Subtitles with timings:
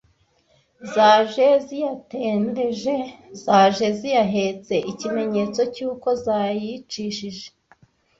[0.93, 2.95] Zaje ziyatendeje:
[3.43, 7.45] Zaje ziyahese (ikimenyetso cy’uko zayicishije).